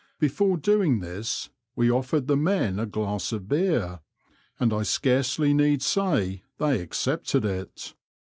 Before 0.19 0.57
doing 0.57 0.99
this, 1.01 1.51
we 1.75 1.91
offered 1.91 2.25
the 2.25 2.35
men 2.35 2.79
a 2.79 2.87
glass 2.87 3.31
of 3.31 3.47
beer, 3.47 3.99
and 4.59 4.73
I 4.73 4.81
scarcely 4.81 5.53
need 5.53 5.83
say 5.83 6.41
they 6.57 6.81
accepted 6.81 7.45
it. 7.45 7.93